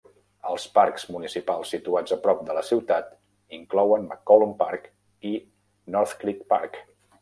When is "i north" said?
5.35-6.21